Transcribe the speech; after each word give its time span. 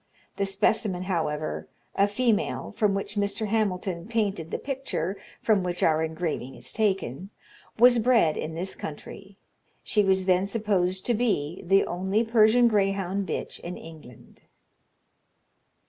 The 0.37 0.47
specimen, 0.47 1.03
however, 1.03 1.67
(a 1.93 2.07
female), 2.07 2.73
from 2.75 2.95
which 2.95 3.13
Mr. 3.17 3.45
Hamilton 3.49 4.07
painted 4.07 4.49
the 4.49 4.57
picture 4.57 5.15
from 5.43 5.61
which 5.61 5.83
our 5.83 6.01
engraving 6.01 6.55
is 6.55 6.73
taken, 6.73 7.29
was 7.77 7.99
bred 7.99 8.35
in 8.35 8.55
this 8.55 8.73
country. 8.75 9.37
She 9.83 10.03
was 10.03 10.25
then 10.25 10.47
supposed 10.47 11.05
to 11.05 11.13
be 11.13 11.61
the 11.63 11.85
only 11.85 12.23
Persian 12.23 12.67
greyhound 12.67 13.27
bitch 13.27 13.59
in 13.59 13.77
England." 13.77 14.41